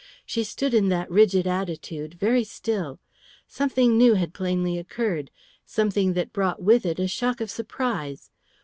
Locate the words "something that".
5.63-6.33